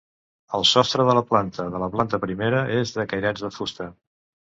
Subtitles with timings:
[0.59, 3.89] El sostre de la planta de la planta primera és de cairats de fusta.